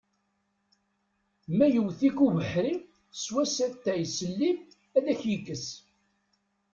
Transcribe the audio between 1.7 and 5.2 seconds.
yewwet-ik ubeḥri sew-as atay s llim ad